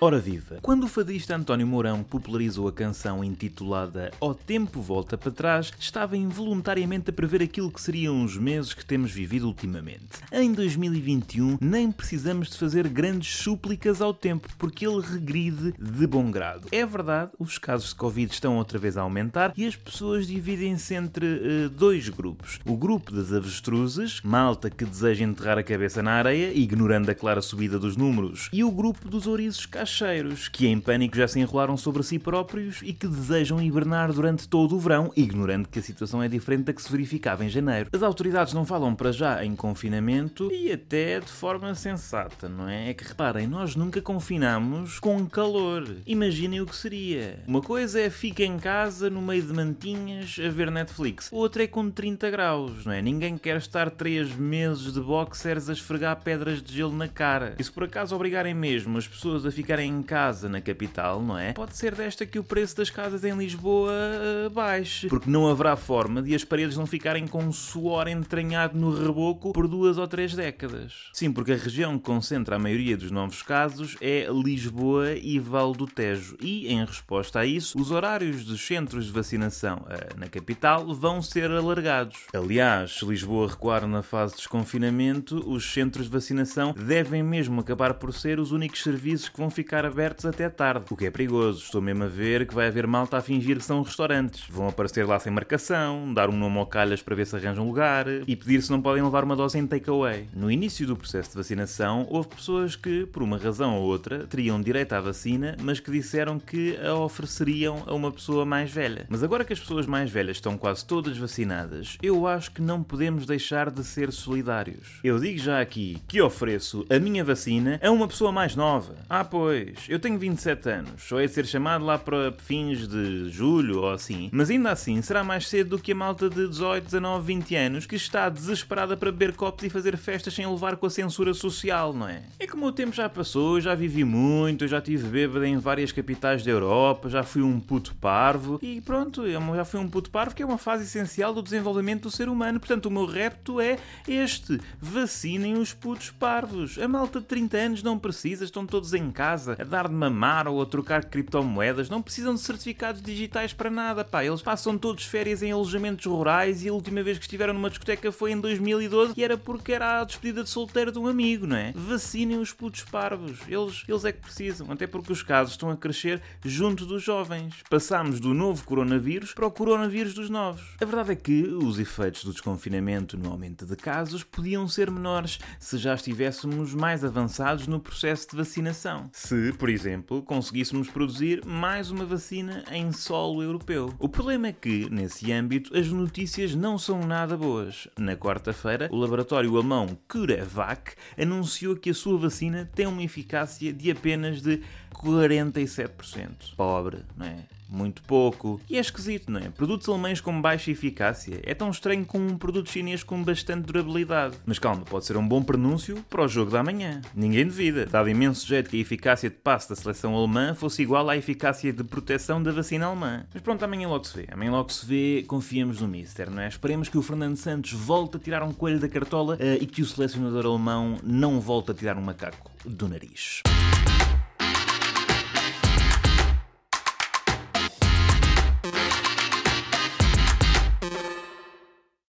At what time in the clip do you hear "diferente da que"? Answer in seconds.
36.28-36.82